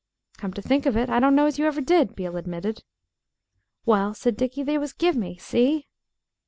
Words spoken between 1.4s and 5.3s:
as you ever did," Beale admitted. "Well," said Dickie, "they was give